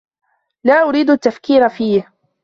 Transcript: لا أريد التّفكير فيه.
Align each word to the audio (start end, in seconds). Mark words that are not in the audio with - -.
لا 0.63 0.73
أريد 0.89 1.09
التّفكير 1.09 1.69
فيه. 1.69 2.07